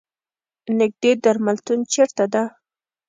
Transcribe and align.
نیږدې 0.77 1.11
درملتون 1.23 1.79
چېرته 1.91 2.25
ده؟ 2.33 2.43